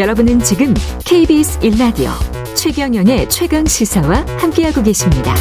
여러분은 0.00 0.38
지금 0.38 0.72
KBS 1.04 1.60
1라디오 1.60 2.08
최경영의 2.56 3.28
최강 3.28 3.66
시사와 3.66 4.24
함께하고 4.38 4.82
계십니다. 4.82 5.34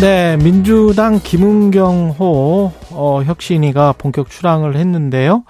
네, 0.00 0.36
민주당 0.38 1.20
김은경호 1.22 2.72
어, 2.90 3.22
혁신이가 3.22 3.94
본격 3.98 4.30
출항을 4.30 4.74
했는데요. 4.74 5.44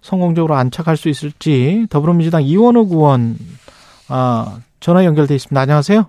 성공적으로 0.00 0.54
안착할 0.54 0.96
수 0.96 1.10
있을지 1.10 1.86
더불어민주당 1.90 2.42
이원호 2.42 2.86
의원 2.90 3.36
아, 4.08 4.60
전화 4.80 5.04
연결돼 5.04 5.34
있습니다. 5.34 5.60
안녕하세요. 5.60 6.06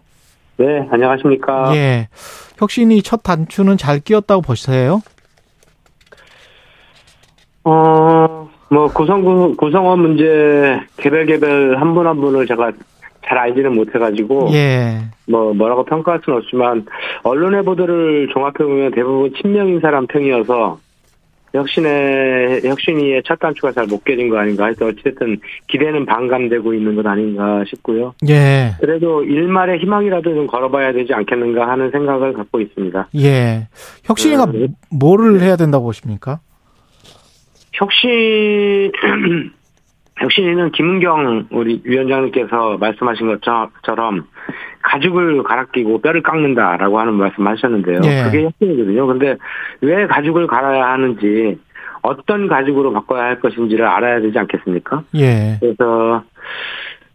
네, 0.60 0.66
안녕하십니까. 0.90 1.76
예. 1.76 2.08
혁신이 2.58 3.02
첫 3.02 3.22
단추는 3.22 3.76
잘 3.76 4.00
끼었다고 4.00 4.44
보세요? 4.44 5.02
어, 7.64 8.50
뭐, 8.70 8.88
구성, 8.88 9.56
구성원 9.56 10.00
문제, 10.00 10.80
개별, 10.98 11.26
개별, 11.26 11.78
한 11.80 11.94
분 11.94 12.08
한 12.08 12.20
분을 12.20 12.46
제가 12.48 12.72
잘 13.26 13.38
알지는 13.38 13.76
못해가지고. 13.76 14.50
예. 14.54 14.98
뭐, 15.28 15.54
뭐라고 15.54 15.84
평가할 15.86 16.22
수는 16.24 16.40
없지만, 16.40 16.86
언론의 17.24 17.64
보도를 17.64 18.30
종합해 18.34 18.54
보면 18.58 18.92
대부분 18.92 19.32
친명인 19.42 19.80
사람 19.80 20.08
평이어서, 20.08 20.80
혁신의, 21.54 22.62
혁신이의 22.64 23.24
첫 23.26 23.38
단추가 23.40 23.74
잘 23.74 23.86
못 23.86 24.04
깨진 24.06 24.30
거 24.30 24.38
아닌가 24.38 24.68
해서 24.68 24.86
어쨌든 24.86 25.38
기대는 25.68 26.06
반감되고 26.06 26.74
있는 26.74 26.96
것 26.96 27.06
아닌가 27.06 27.62
싶고요. 27.68 28.14
예. 28.30 28.72
그래도 28.80 29.22
일말의 29.26 29.80
희망이라도 29.80 30.34
좀 30.34 30.48
걸어봐야 30.48 30.94
되지 30.94 31.14
않겠는가 31.14 31.68
하는 31.68 31.92
생각을 31.92 32.32
갖고 32.34 32.62
있습니다. 32.62 33.10
예. 33.18 33.68
혁신이가 34.06 34.46
네. 34.54 34.68
뭐를 34.92 35.42
해야 35.42 35.58
된다고 35.58 35.84
보십니까? 35.86 36.40
혁신, 37.74 38.92
혁신이는 40.20 40.72
김은경 40.72 41.48
우리 41.52 41.82
위원장님께서 41.84 42.78
말씀하신 42.78 43.28
것처럼 43.28 44.28
가죽을 44.84 45.44
갈아 45.44 45.66
끼고 45.66 46.02
뼈를 46.02 46.22
깎는다라고 46.22 47.00
하는 47.00 47.14
말씀 47.14 47.48
하셨는데요. 47.48 48.02
예. 48.04 48.24
그게 48.24 48.44
혁신이거든요. 48.44 49.08
근데 49.08 49.38
왜 49.82 50.06
가죽을 50.08 50.48
갈아야 50.48 50.92
하는지 50.92 51.58
어떤 52.02 52.48
가죽으로 52.48 52.94
바꿔야 52.94 53.24
할 53.24 53.40
것인지를 53.40 53.86
알아야 53.86 54.22
되지 54.22 54.38
않겠습니까? 54.38 55.04
예. 55.16 55.58
그래서 55.60 56.24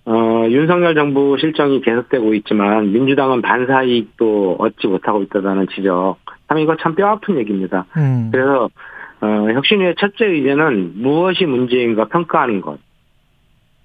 어, 0.04 0.46
윤석열 0.48 0.94
정부 0.94 1.36
실정이 1.38 1.80
계속되고 1.80 2.32
있지만 2.34 2.92
민주당은 2.92 3.42
반사 3.42 3.82
이익도 3.82 4.56
얻지 4.58 4.86
못하고 4.86 5.22
있다는 5.22 5.66
지적. 5.74 6.18
참 6.48 6.58
이거 6.58 6.76
참 6.80 6.94
뼈아픈 6.94 7.38
얘기입니다. 7.38 7.84
음. 7.96 8.28
그래서 8.30 8.68
어, 9.20 9.26
혁신위의 9.26 9.94
첫째 9.98 10.26
의제는 10.26 10.92
무엇이 11.02 11.46
문제인가 11.46 12.06
평가하는 12.06 12.60
것. 12.60 12.78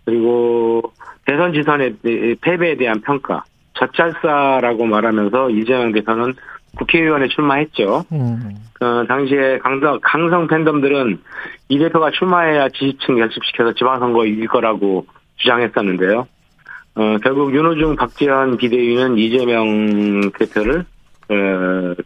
그리고 0.06 0.82
대선 1.26 1.54
지선의 1.54 1.96
패배에 2.42 2.76
대한 2.76 3.02
평가. 3.02 3.44
젖잘싸라고 3.74 4.86
말하면서 4.86 5.50
이재명 5.52 5.92
대표는 5.92 6.34
국회의원에 6.78 7.28
출마했죠. 7.28 8.04
음. 8.12 8.56
어, 8.82 9.06
당시에 9.08 9.60
강성, 9.60 10.00
강성 10.02 10.48
팬덤들은 10.48 11.20
이 11.70 11.80
대표가 11.80 12.12
출마해야 12.12 12.70
지지층 12.70 13.18
결집시켜서 13.18 13.74
지방선거 13.74 14.26
이길 14.26 14.48
거라고 14.48 15.06
주장했었는데요. 15.38 16.28
어, 16.96 17.18
결국 17.24 17.54
윤호중 17.54 17.96
박지원 17.96 18.58
비대위는 18.58 19.18
이재명 19.18 20.32
대표를 20.38 20.80
어, 20.80 20.86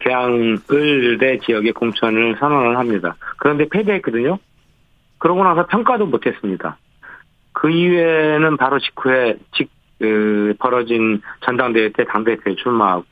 개항을대 0.00 1.38
지역의 1.44 1.72
공천을 1.72 2.36
선언을 2.38 2.78
합니다. 2.78 3.16
그런데 3.38 3.66
패배했거든요. 3.68 4.38
그러고 5.18 5.42
나서 5.44 5.66
평가도 5.66 6.06
못했습니다. 6.06 6.76
그 7.52 7.70
이후에는 7.70 8.56
바로 8.56 8.78
직후에 8.78 9.36
직 9.52 9.70
그, 9.98 10.54
벌어진 10.58 11.22
전당대회 11.40 11.90
때 11.90 12.04
당대표에 12.04 12.54
출마하고 12.56 13.04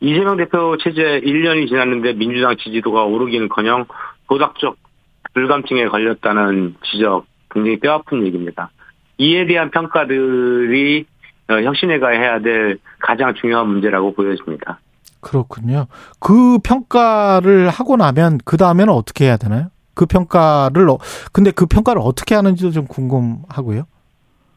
이재명 0.00 0.36
대표 0.36 0.76
체제 0.78 1.20
1년이 1.20 1.68
지났는데 1.68 2.14
민주당 2.14 2.56
지지도가 2.56 3.04
오르기는커녕 3.04 3.86
도덕적 4.28 4.76
불감증에 5.32 5.86
걸렸다는 5.86 6.74
지적 6.84 7.26
굉장히 7.50 7.78
뼈아픈 7.78 8.26
얘기입니다. 8.26 8.70
이에 9.18 9.46
대한 9.46 9.70
평가들이 9.70 11.06
어, 11.48 11.54
혁신회가 11.54 12.08
해야 12.08 12.40
될 12.40 12.78
가장 12.98 13.34
중요한 13.34 13.68
문제라고 13.68 14.12
보여집니다. 14.14 14.80
그렇군요. 15.20 15.86
그 16.20 16.58
평가를 16.58 17.68
하고 17.68 17.96
나면 17.96 18.38
그 18.44 18.56
다음에는 18.56 18.92
어떻게 18.92 19.24
해야 19.26 19.36
되나요? 19.36 19.66
그 19.94 20.06
평가를 20.06 20.88
어- 20.90 20.98
근데 21.32 21.50
그 21.50 21.66
평가를 21.66 22.00
어떻게 22.04 22.34
하는지도 22.34 22.70
좀 22.70 22.86
궁금하고요. 22.86 23.84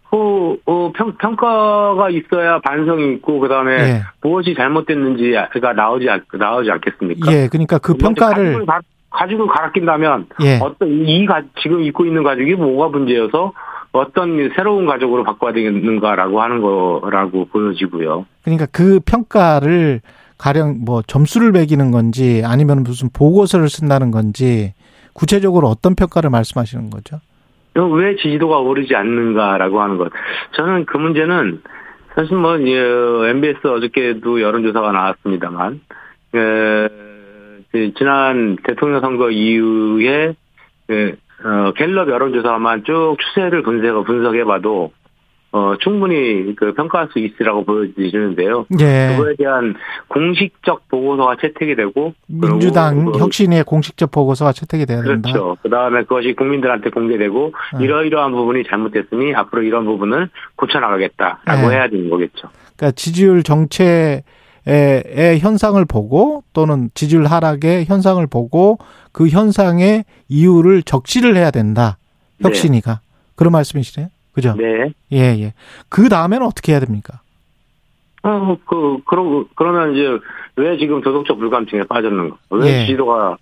후, 0.10 0.58
어, 0.66 0.92
평, 0.96 1.16
평가가 1.18 2.10
있어야 2.10 2.60
반성이 2.62 3.14
있고, 3.16 3.40
그 3.40 3.48
다음에 3.48 3.72
예. 3.74 4.02
무엇이 4.22 4.56
잘못됐는지가 4.56 5.74
나오지, 5.76 6.10
않- 6.10 6.24
나오지 6.34 6.72
않겠습니까? 6.72 7.32
예, 7.32 7.48
그러니까 7.48 7.78
그 7.78 7.94
평가를 7.94 8.46
가죽을, 8.46 8.66
가- 8.66 8.80
가죽을 9.12 9.48
갈아 9.48 9.72
낀다면, 9.72 10.26
예. 10.42 10.60
어떤, 10.64 10.90
이, 11.08 11.26
가, 11.28 11.44
지금 11.62 11.82
입고 11.84 12.06
있는 12.08 12.24
가죽이 12.24 12.56
뭐가 12.56 12.90
문제여서 12.90 13.54
어떤 13.92 14.52
새로운 14.56 14.88
가죽으로 14.88 15.24
바꿔야 15.24 15.54
되는가라고 15.54 16.42
하는 16.42 16.62
거라고 16.62 17.46
보여지고요. 17.46 18.26
그러니까 18.44 18.66
그 18.72 19.00
평가를 19.06 20.02
가령 20.40 20.80
뭐 20.86 21.04
점수를 21.06 21.52
매기는 21.52 21.92
건지 21.92 22.42
아니면 22.44 22.84
무슨 22.84 23.10
보고서를 23.14 23.70
쓴다는 23.70 24.10
건지 24.10 24.74
구체적으로 25.14 25.68
어떤 25.68 25.96
평가를 25.96 26.32
말씀하시는 26.32 26.90
거죠? 26.90 27.20
왜 27.76 28.16
지지도가 28.16 28.60
오르지 28.60 28.96
않는가라고 28.96 29.82
하는 29.82 29.98
것. 29.98 30.12
저는 30.54 30.86
그 30.86 30.98
문제는 30.98 31.62
사실 32.16 32.36
뭐, 32.36 32.60
예, 32.60 33.30
MBS 33.30 33.66
어저께도 33.66 34.42
여론조사가 34.42 34.92
나왔습니다만, 34.92 35.82
에, 36.36 36.88
그 37.72 37.94
지난 37.98 38.58
대통령 38.64 39.00
선거 39.00 39.30
이후에, 39.30 40.34
그, 40.88 41.16
어, 41.44 41.72
갤럽 41.78 42.10
여론조사만 42.10 42.84
쭉 42.84 43.16
추세를 43.20 43.62
분석, 43.64 44.04
분석해봐도, 44.06 44.92
어, 45.52 45.74
충분히 45.80 46.56
그 46.56 46.74
평가할 46.74 47.10
수 47.12 47.18
있으라고 47.18 47.66
보여지는데요. 47.66 48.68
예. 48.80 49.16
그거에 49.16 49.36
대한 49.36 49.74
공식적 50.08 50.88
보고서가 50.90 51.38
채택이 51.42 51.76
되고, 51.76 52.14
민주당 52.28 53.06
그리고 53.06 53.18
혁신의 53.18 53.64
공식적 53.64 54.12
보고서가 54.12 54.52
채택이 54.52 54.86
돼야 54.86 55.02
된다. 55.02 55.32
그렇죠. 55.32 55.58
그 55.64 55.70
다음에 55.70 56.04
그것이 56.04 56.34
국민들한테 56.34 56.92
공개되고 56.92 57.54
네. 57.80 57.84
이러이러한 57.84 58.32
부분이 58.32 58.64
잘못됐으니 58.70 59.34
앞으로 59.34 59.64
이런 59.64 59.86
부분을 59.86 60.30
고쳐 60.56 60.80
나가겠다라고 60.80 61.70
네. 61.70 61.76
해야 61.76 61.90
되는 61.90 62.12
거겠죠. 62.12 62.50
그러니까 62.76 62.92
지지율 62.92 63.42
정체의 63.42 64.22
현상을 65.40 65.84
보고 65.86 66.44
또는 66.54 66.92
지지율 66.94 67.26
하락의 67.26 67.86
현상을 67.86 68.26
보고 68.28 68.78
그 69.12 69.28
현상의 69.28 70.06
이유를 70.28 70.84
적시를 70.84 71.36
해야 71.36 71.50
된다. 71.50 71.98
혁신이가 72.42 73.02
그런 73.36 73.52
말씀이시네요. 73.54 74.10
그죠? 74.40 74.56
네. 74.58 74.94
예, 75.12 75.42
예. 75.42 75.54
그 75.90 76.10
다음에는 76.10 76.46
어떻게 76.46 76.72
해야 76.72 76.80
됩니까? 76.80 77.20
어, 78.24 78.58
그, 78.66 78.98
그러, 79.06 79.46
그러면 79.56 79.94
이제 79.94 80.20
왜 80.56 80.78
지금 80.78 81.02
도덕적 81.02 81.38
불감증에 81.40 81.84
빠졌는가? 81.84 82.36
왜 82.52 82.82
예. 82.82 82.86
지도가, 82.86 83.38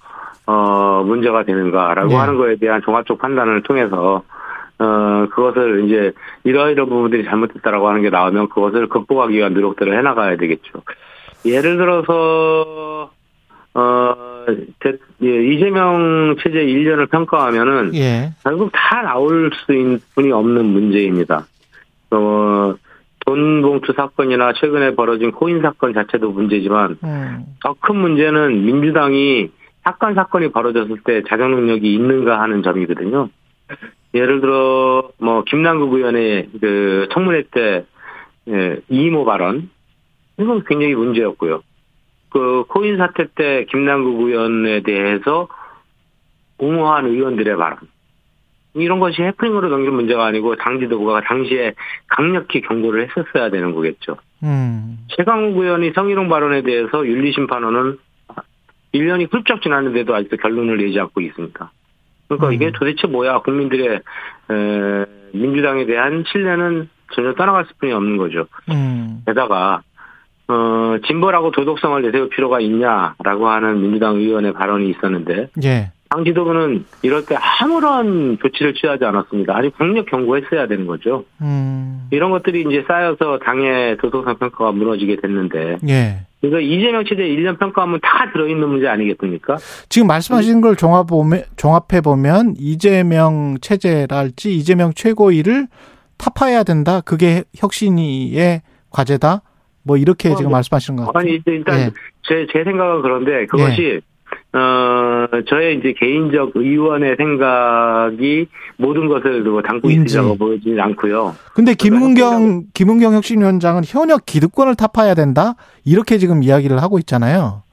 어, 0.45 1.03
문제가 1.05 1.43
되는가라고 1.43 2.11
예. 2.11 2.15
하는 2.15 2.37
거에 2.37 2.57
대한 2.57 2.81
종합적 2.83 3.17
판단을 3.17 3.63
통해서, 3.63 4.23
어, 4.79 5.27
그것을 5.31 5.85
이제 5.85 6.11
이러이러 6.43 6.85
부분들이 6.85 7.25
잘못됐다라고 7.25 7.87
하는 7.87 8.03
게 8.03 8.09
나오면 8.09 8.49
그것을 8.49 8.87
극복하기 8.87 9.35
위한 9.35 9.53
노력들을 9.53 9.97
해나가야 9.97 10.37
되겠죠. 10.37 10.83
예를 11.45 11.77
들어서, 11.77 13.09
어, 13.73 14.26
대- 14.79 14.97
예, 15.23 15.43
이재명 15.53 16.35
체제 16.41 16.65
1년을 16.65 17.09
평가하면은 17.09 17.93
예. 17.95 18.31
결국 18.43 18.69
다 18.73 19.01
나올 19.01 19.51
수 19.53 19.73
있는 19.73 19.99
분이 20.15 20.31
없는 20.31 20.65
문제입니다. 20.65 21.45
어, 22.11 22.75
돈 23.25 23.61
봉투 23.61 23.93
사건이나 23.93 24.53
최근에 24.53 24.95
벌어진 24.95 25.31
코인 25.31 25.61
사건 25.61 25.93
자체도 25.93 26.31
문제지만 26.31 26.97
음. 27.03 27.45
더큰 27.61 27.95
문제는 27.97 28.65
민주당이 28.65 29.49
사건 29.83 30.15
사건이 30.15 30.51
벌어졌을 30.51 30.97
때 31.03 31.21
자정 31.27 31.51
능력이 31.51 31.93
있는가 31.93 32.39
하는 32.41 32.63
점이거든요. 32.63 33.29
예를 34.13 34.39
들어 34.39 35.09
뭐 35.17 35.43
김남국 35.43 35.93
의원의 35.93 36.49
그 36.61 37.07
청문회 37.11 37.43
때 37.51 37.85
예, 38.49 38.79
이모 38.87 39.25
발언 39.25 39.69
이건 40.39 40.63
굉장히 40.65 40.95
문제였고요. 40.95 41.61
그 42.29 42.63
코인 42.67 42.97
사태 42.97 43.25
때 43.33 43.65
김남국 43.69 44.21
의원에 44.21 44.81
대해서 44.81 45.47
옹호한 46.57 47.05
의원들의 47.05 47.55
발언 47.57 47.77
이런 48.73 48.99
것이 48.99 49.21
해프닝으로 49.21 49.69
넘긴 49.69 49.93
문제가 49.93 50.25
아니고 50.25 50.55
당 50.55 50.79
지 50.79 50.87
도부가 50.87 51.21
당시에 51.21 51.73
강력히 52.07 52.61
경고를 52.61 53.07
했었어야 53.07 53.49
되는 53.49 53.73
거겠죠. 53.73 54.17
음. 54.43 54.99
최강욱 55.09 55.57
의원이 55.57 55.93
성희롱 55.95 56.29
발언에 56.29 56.61
대해서 56.61 57.05
윤리심판원은 57.05 57.97
1년이 58.93 59.31
훌쩍 59.31 59.61
지났는데도 59.61 60.13
아직도 60.15 60.37
결론을 60.37 60.77
내지 60.77 60.99
않고 60.99 61.21
있습니다. 61.21 61.71
그러니까 62.27 62.47
음. 62.47 62.53
이게 62.53 62.71
도대체 62.71 63.07
뭐야? 63.07 63.39
국민들의 63.39 63.87
에, 63.95 65.05
민주당에 65.33 65.85
대한 65.85 66.23
신뢰는 66.27 66.89
전혀 67.13 67.33
떠나갈 67.33 67.65
수뿐이 67.65 67.91
없는 67.91 68.17
거죠. 68.17 68.47
음. 68.69 69.23
게다가 69.25 69.81
어, 70.49 70.97
진보라고 71.05 71.51
도덕성을 71.51 72.01
내세울 72.01 72.29
필요가 72.29 72.59
있냐라고 72.59 73.47
하는 73.47 73.81
민주당 73.81 74.15
의원의 74.15 74.53
발언이 74.53 74.89
있었는데 74.89 75.49
예. 75.63 75.91
당 76.09 76.23
지도부는 76.23 76.85
이럴 77.01 77.25
때 77.25 77.35
아무런 77.35 78.37
조치를 78.41 78.73
취하지 78.75 79.03
않았습니다. 79.03 79.55
아니 79.55 79.69
강력 79.71 80.05
경고했어야 80.05 80.67
되는 80.67 80.87
거죠. 80.87 81.25
음. 81.41 82.07
이런 82.11 82.31
것들이 82.31 82.61
이제 82.61 82.85
쌓여서 82.87 83.39
당의 83.43 83.97
도덕성 83.97 84.37
평가가 84.37 84.71
무너지게 84.71 85.17
됐는데 85.17 85.77
예. 85.89 86.19
그래서 86.39 86.59
이재명 86.59 87.03
체제 87.03 87.23
1년 87.23 87.59
평가하면 87.59 87.99
다 88.01 88.31
들어있는 88.31 88.69
문제 88.69 88.87
아니겠습니까? 88.87 89.57
지금 89.89 90.07
말씀하신 90.07 90.61
걸 90.61 90.75
종합 90.75 91.07
보면 91.07 91.43
종합해 91.57 92.01
보면 92.01 92.53
이재명 92.57 93.57
체제랄지 93.59 94.55
이재명 94.55 94.93
최고위를 94.93 95.67
타파해야 96.17 96.63
된다. 96.63 97.01
그게 97.01 97.43
혁신위의 97.55 98.61
과제다. 98.91 99.41
뭐 99.87 99.97
이렇게 99.97 100.29
어, 100.29 100.35
지금 100.35 100.49
뭐, 100.49 100.57
말씀하시는 100.57 100.97
것 100.97 101.07
같아요. 101.07 101.19
아니 101.19 101.41
일단 101.45 101.79
예. 101.79 101.91
제, 102.27 102.45
제 102.51 102.63
생각은 102.63 103.01
그런데 103.01 103.45
그것이 103.47 104.01
어 104.53 105.27
저의 105.47 105.77
이제 105.77 105.93
개인적 105.97 106.51
의원의 106.55 107.15
생각이 107.17 108.47
모든 108.75 109.07
것을 109.07 109.41
뭐 109.41 109.61
담고. 109.61 109.89
있으라고 109.89 110.37
보이지는 110.37 110.79
않고요. 110.81 111.35
근데 111.53 111.73
김은경 111.73 112.65
김은경 112.73 113.13
혁신위원장은 113.13 113.83
현역 113.85 114.25
기득권을 114.25 114.75
타파해야 114.75 115.15
된다. 115.15 115.55
이렇게 115.85 116.17
지금 116.17 116.43
이야기를 116.43 116.81
하고 116.81 116.99
있잖아요. 116.99 117.63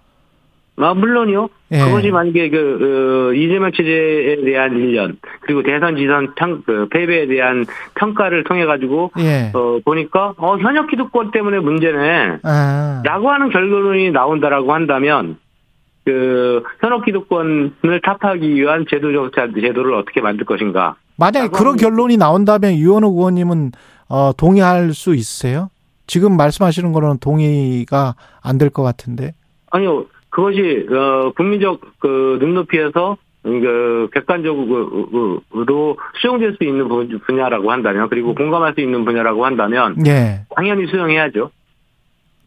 아, 0.77 0.93
물론이요. 0.93 1.49
예. 1.73 1.79
그것이 1.79 2.11
만약에 2.11 2.51
그, 2.51 3.31
어, 3.31 3.35
이재명 3.35 3.71
체제에 3.71 4.45
대한 4.45 4.73
1년, 4.75 5.17
그리고 5.41 5.63
대선 5.63 5.97
지선 5.97 6.35
평, 6.35 6.63
그, 6.67 6.89
패배에 6.91 7.27
대한 7.29 7.65
평가를 7.95 8.43
통해 8.45 8.65
가지고, 8.65 9.13
예. 9.19 9.53
어, 9.55 9.79
보니까, 9.85 10.35
어, 10.37 10.57
현역 10.59 10.89
기득권 10.89 11.31
때문에 11.31 11.61
문제네. 11.61 12.39
아. 12.43 13.03
라고 13.05 13.31
하는 13.31 13.51
결론이 13.51 14.11
나온다라고 14.11 14.73
한다면, 14.75 15.37
그, 16.05 16.63
현역 16.81 17.05
기득권을 17.05 18.01
탑하기 18.03 18.55
위한 18.57 18.85
제도적 18.91 19.33
자- 19.35 19.49
제도를 19.55 19.95
어떻게 19.95 20.21
만들 20.21 20.45
것인가. 20.45 20.97
만약에 21.17 21.49
그런 21.49 21.77
결론이 21.77 22.17
나온다면 22.17 22.75
유현욱 22.75 23.17
의원님은 23.17 23.71
어, 24.09 24.33
동의할 24.37 24.93
수 24.93 25.15
있으세요? 25.15 25.71
지금 26.07 26.37
말씀하시는 26.37 26.93
거는 26.93 27.19
동의가 27.21 28.17
안 28.43 28.59
될 28.59 28.69
것 28.71 28.83
같은데. 28.83 29.33
아니요, 29.71 30.05
그것이, 30.35 30.85
어, 30.91 31.31
국민적 31.37 31.81
그 32.01 32.39
눈높이에서 32.41 33.17
그 33.45 34.09
객관적으로 34.13 35.41
수용될 36.21 36.57
수 36.59 36.65
있는 36.65 36.89
분- 36.89 37.21
분야라고 37.25 37.71
한다면 37.71 38.09
그리고 38.09 38.35
공감할 38.35 38.75
수 38.75 38.81
있는 38.81 39.05
분야라고 39.05 39.45
한다면 39.47 39.95
예. 40.09 40.41
당연히 40.57 40.89
수용해야죠. 40.89 41.51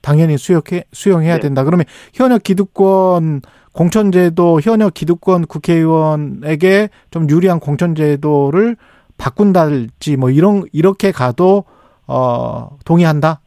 당연히 0.01 0.37
수용해 0.37 0.83
수용해야 0.91 1.35
네. 1.35 1.39
된다. 1.39 1.63
그러면 1.63 1.85
현역 2.13 2.43
기득권 2.43 3.41
공천제도 3.71 4.59
현역 4.61 4.93
기득권 4.93 5.45
국회의원에게 5.45 6.89
좀 7.11 7.29
유리한 7.29 7.61
공천제도를 7.61 8.75
바꾼달지 9.17 10.17
뭐 10.17 10.29
이런 10.29 10.63
이렇게 10.73 11.11
가도 11.13 11.63
어 12.07 12.69
동의한다. 12.85 13.39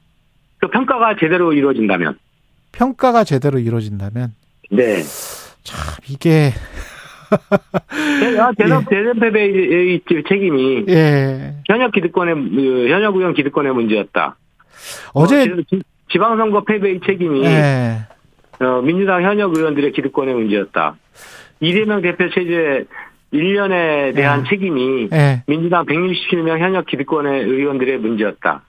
그 0.60 0.68
평가가 0.68 1.16
제대로 1.20 1.52
이루어진다면. 1.52 2.16
평가가 2.72 3.24
제대로 3.24 3.58
이루어진다면 3.58 4.34
네. 4.70 5.02
참 5.62 5.78
이게 6.08 6.52
아, 7.30 8.50
대선 8.58 8.84
대선 8.86 9.18
패배의 9.20 10.00
책임이 10.28 10.84
예 10.88 11.54
현역 11.66 11.92
기득권의 11.92 12.34
그 12.34 12.88
현역 12.90 13.14
의원 13.16 13.34
기득권의 13.34 13.72
문제였다. 13.74 14.36
어제 15.12 15.42
어, 15.42 15.56
지- 15.68 15.82
지방선거 16.10 16.64
패배의 16.64 17.00
책임이 17.06 17.44
예 17.44 17.98
어, 18.60 18.80
민주당 18.82 19.22
현역 19.22 19.56
의원들의 19.56 19.92
기득권의 19.92 20.34
문제였다. 20.34 20.96
이재명 21.60 22.00
대표 22.02 22.28
체제 22.30 22.84
1년에 23.32 24.14
대한 24.14 24.44
예. 24.44 24.48
책임이 24.50 25.08
예 25.12 25.42
민주당 25.46 25.86
167명 25.86 26.58
현역 26.58 26.86
기득권의 26.86 27.44
의원들의 27.44 27.98
문제였다. 27.98 28.62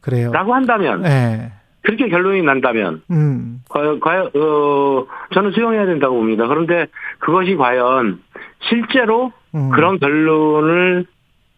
그래요. 0.00 0.32
라고 0.32 0.54
한다면, 0.54 1.04
예. 1.04 1.52
그렇게 1.82 2.08
결론이 2.08 2.42
난다면, 2.42 3.02
음. 3.10 3.62
과연, 3.68 4.00
과연, 4.00 4.30
어, 4.34 5.06
저는 5.32 5.52
수용해야 5.52 5.86
된다고 5.86 6.16
봅니다. 6.16 6.46
그런데 6.46 6.86
그것이 7.18 7.56
과연 7.56 8.20
실제로 8.68 9.32
음. 9.54 9.70
그런 9.70 9.98
결론을 9.98 11.06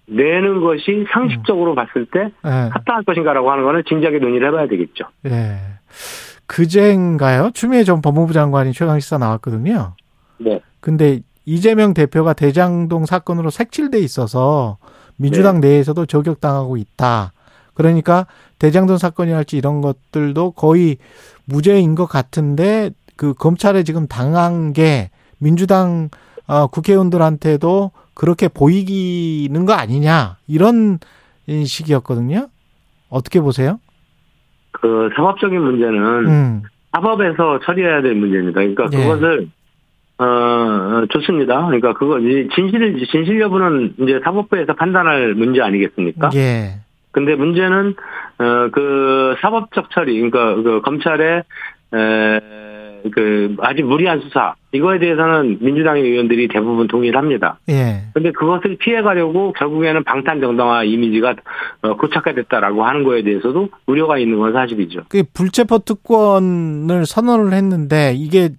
내는 0.06 0.60
것이 0.60 1.06
상식적으로 1.12 1.74
봤을 1.74 2.06
때 2.06 2.32
예. 2.44 2.48
합당할 2.72 3.02
것인가라고 3.04 3.50
하는 3.50 3.64
거는 3.64 3.82
진지하게 3.88 4.18
논의를 4.18 4.48
해봐야 4.48 4.66
되겠죠. 4.68 5.04
예. 5.26 5.56
그제인가요? 6.46 7.50
추미애 7.54 7.84
전 7.84 8.02
법무부 8.02 8.32
장관이 8.32 8.72
최강시사 8.72 9.18
나왔거든요. 9.18 9.94
네. 10.38 10.60
근데 10.80 11.20
이재명 11.46 11.94
대표가 11.94 12.34
대장동 12.34 13.06
사건으로 13.06 13.50
색칠돼 13.50 13.98
있어서 14.00 14.78
민주당 15.16 15.60
네. 15.60 15.68
내에서도 15.68 16.04
저격당하고 16.06 16.76
있다. 16.76 17.32
그러니까 17.74 18.26
대장동 18.58 18.98
사건이랄지 18.98 19.56
이런 19.56 19.80
것들도 19.80 20.52
거의 20.52 20.98
무죄인 21.46 21.94
것 21.94 22.06
같은데 22.06 22.90
그 23.16 23.34
검찰에 23.34 23.82
지금 23.82 24.06
당한 24.06 24.72
게 24.72 25.10
민주당 25.38 26.08
어, 26.46 26.66
국회의원들한테도 26.66 27.90
그렇게 28.14 28.48
보이기는 28.48 29.64
거 29.64 29.72
아니냐 29.72 30.36
이런 30.46 30.98
식이었거든요. 31.48 32.48
어떻게 33.08 33.40
보세요? 33.40 33.78
그 34.72 35.10
사법적인 35.14 35.60
문제는 35.60 36.26
음, 36.26 36.62
사법에서 36.92 37.60
처리해야 37.64 38.02
될 38.02 38.14
문제입니다. 38.14 38.60
그러니까 38.60 38.88
예. 38.92 38.96
그것을 38.96 39.48
어 40.18 41.04
좋습니다. 41.10 41.66
그러니까 41.66 41.94
그거 41.94 42.18
진실 42.54 43.06
진실 43.10 43.40
여부는 43.40 43.94
이제 43.98 44.20
사법부에서 44.22 44.74
판단할 44.74 45.34
문제 45.34 45.60
아니겠습니까? 45.60 46.30
예, 46.34 46.80
근데 47.12 47.34
문제는 47.36 47.94
어 48.38 48.68
그 48.72 49.36
사법적 49.40 49.90
처리, 49.92 50.14
그러니까 50.20 50.54
그 50.62 50.80
검찰의 50.82 51.42
에 51.94 52.40
그 53.10 53.56
아주 53.58 53.82
무리한 53.82 54.20
수사 54.20 54.54
이거에 54.70 55.00
대해서는 55.00 55.58
민주당의 55.60 56.04
의원들이 56.04 56.46
대부분 56.46 56.86
동의를 56.86 57.18
합니다. 57.18 57.58
예, 57.68 58.02
근데 58.14 58.30
그것을 58.30 58.76
피해가려고 58.76 59.52
결국에는 59.54 60.04
방탄 60.04 60.40
정당화 60.40 60.84
이미지가 60.84 61.34
어, 61.82 61.96
고착화됐다라고 61.96 62.84
하는 62.84 63.02
거에 63.02 63.24
대해서도 63.24 63.70
우려가 63.86 64.18
있는 64.18 64.38
건 64.38 64.52
사실이죠. 64.52 65.00
그 65.08 65.24
불체포 65.34 65.80
특권을 65.80 67.04
선언을 67.04 67.52
했는데 67.54 68.12
이게 68.14 68.50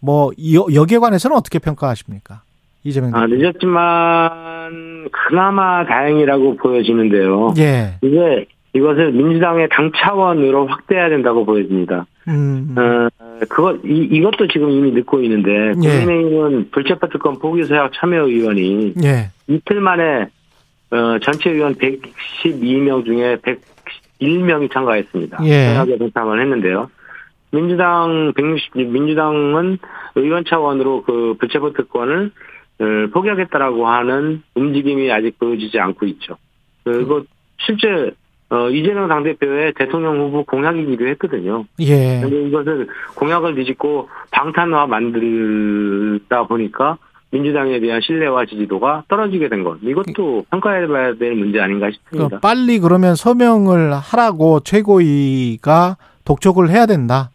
뭐 0.00 0.30
여- 0.54 0.66
여기에 0.74 0.96
관해서는 0.96 1.36
어떻게 1.36 1.58
평가하십니까? 1.58 2.40
이재명 2.82 3.14
아. 3.14 3.26
늦었지만 3.26 4.30
그나마 5.10 5.84
다행이라고 5.86 6.56
보여지는데요. 6.56 7.54
예, 7.58 7.96
이게 8.02 8.46
이것을 8.72 9.12
민주당의 9.12 9.68
당 9.70 9.90
차원으로 9.96 10.66
확대해야 10.66 11.08
된다고 11.08 11.44
보여집니다. 11.44 12.06
음, 12.28 12.74
어, 12.78 13.08
그거 13.48 13.76
이, 13.84 14.08
이것도 14.12 14.46
지금 14.48 14.70
이미 14.70 14.92
늦고 14.92 15.20
있는데 15.22 15.72
예. 15.82 15.88
국민의힘은 16.04 16.70
불체포 16.70 17.08
특권 17.08 17.38
포기 17.38 17.64
서약 17.64 17.92
참여 17.94 18.26
의원이 18.26 18.94
예, 19.02 19.30
이틀 19.48 19.80
만에 19.80 20.28
어, 20.90 21.18
전체 21.22 21.50
의원 21.50 21.74
112명 21.74 23.04
중에 23.04 23.38
101명이 24.20 24.72
참가했습니다. 24.72 25.38
예. 25.44 25.74
서약에 25.74 25.98
동참을 25.98 26.40
했는데요. 26.40 26.90
민주당 27.52 28.32
160 28.36 28.92
민주당은 28.92 29.78
의원 30.14 30.44
차원으로 30.44 31.02
그 31.02 31.34
불체포 31.40 31.72
특권을 31.72 32.26
어, 32.26 32.30
포기하겠다라고 33.12 33.86
하는 33.86 34.42
움직임이 34.54 35.10
아직 35.12 35.38
보여지지 35.38 35.78
않고 35.78 36.06
있죠. 36.06 36.36
그리고 36.84 37.22
실제 37.58 38.12
어, 38.50 38.68
이재명 38.68 39.06
당대표의 39.08 39.74
대통령 39.74 40.18
후보 40.18 40.44
공약이기도 40.44 41.06
했거든요. 41.08 41.64
예, 41.80 42.20
근데 42.20 42.42
이것을 42.48 42.88
공약을 43.14 43.54
뒤집고 43.54 44.08
방탄화 44.32 44.86
만들다 44.86 46.44
보니까 46.48 46.98
민주당에 47.30 47.78
대한 47.78 48.00
신뢰와 48.00 48.46
지지도가 48.46 49.04
떨어지게 49.06 49.48
된 49.48 49.62
것. 49.62 49.78
이것도 49.82 50.46
평가해봐야 50.50 51.14
될 51.14 51.34
문제 51.34 51.60
아닌가 51.60 51.86
그 51.86 51.92
싶습니다. 51.92 52.40
빨리 52.40 52.80
그러면 52.80 53.14
서명을 53.14 53.94
하라고 53.94 54.60
최고위가 54.60 55.96
독촉을 56.24 56.70
해야 56.70 56.86
된다. 56.86 57.30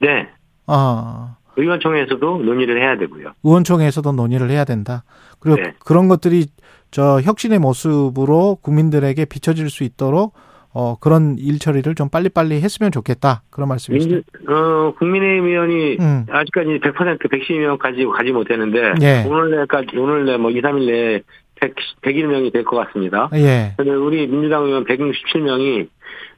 네. 0.00 0.28
어, 0.66 1.36
의원총회에서도 1.58 2.38
논의를 2.38 2.80
해야 2.80 2.96
되고요. 2.96 3.32
의원총회에서도 3.44 4.12
논의를 4.12 4.50
해야 4.50 4.64
된다. 4.64 5.04
그리고 5.40 5.60
네. 5.60 5.74
그런 5.84 6.08
것들이 6.08 6.46
저 6.90 7.20
혁신의 7.20 7.58
모습으로 7.58 8.56
국민들에게 8.62 9.24
비춰질 9.26 9.68
수 9.68 9.84
있도록 9.84 10.34
어, 10.72 10.96
그런 11.00 11.36
일 11.38 11.58
처리를 11.58 11.94
좀 11.94 12.08
빨리빨리 12.08 12.60
했으면 12.60 12.92
좋겠다. 12.92 13.42
그런 13.50 13.68
말씀이시죠. 13.68 14.16
어, 14.48 14.94
국민의힘 14.98 15.46
의원이 15.46 15.96
음. 15.98 16.26
아직까지 16.30 16.78
100% 16.80 17.18
112명까지 17.30 18.10
가지 18.12 18.32
못했는데 18.32 18.94
예. 19.02 19.24
오늘 19.26 19.50
내까지 19.58 19.96
오늘 19.96 20.24
내뭐 20.26 20.50
2, 20.50 20.60
3일 20.60 20.86
내에 20.86 21.22
100, 21.60 21.74
101명이 22.02 22.52
될 22.52 22.64
것 22.64 22.76
같습니다. 22.76 23.28
예. 23.34 23.72
근데 23.76 23.90
우리 23.90 24.26
민주당 24.28 24.64
의원 24.64 24.84
167명이 24.84 25.88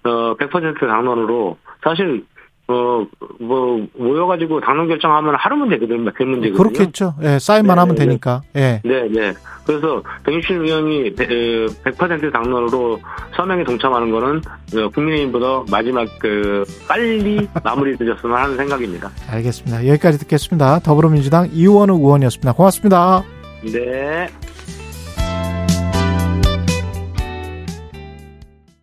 어, 0.05 0.37
100% 0.37 0.79
당론으로 0.81 1.59
사실 1.85 2.25
어, 2.71 3.07
뭐 3.41 3.87
모여가지고 3.97 4.61
당론 4.61 4.89
결정하면 4.89 5.35
하루면 5.35 5.69
되거든요. 5.71 6.11
그 6.15 6.23
문제거든요. 6.23 6.57
그렇겠죠. 6.57 7.15
예, 7.23 7.39
사인만 7.39 7.77
네, 7.77 7.81
하면 7.81 7.95
네. 7.97 8.07
되니까. 8.07 8.43
예. 8.57 8.81
네, 8.85 9.09
네. 9.09 9.33
그래서 9.67 10.03
167명이 10.25 11.17
100% 11.17 12.33
당론으로 12.33 13.01
서명에 13.37 13.65
동참하는 13.65 14.11
거는 14.11 14.41
어, 14.77 14.89
국민의힘보다 14.91 15.65
마지막 15.71 16.09
그 16.19 16.65
빨리 16.89 17.49
마무리 17.65 17.97
되었으면 17.97 18.37
하는 18.37 18.57
생각입니다. 18.57 19.11
알겠습니다. 19.31 19.87
여기까지 19.89 20.19
듣겠습니다. 20.21 20.79
더불어민주당 20.81 21.49
이원우 21.53 21.95
의원이었습니다. 21.95 22.53
고맙습니다. 22.53 23.23
네. 23.63 24.29